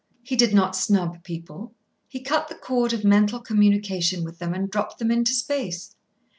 [0.23, 1.75] He did not snub people:
[2.07, 5.95] he cut the cord of mental communication with them and dropped them into space.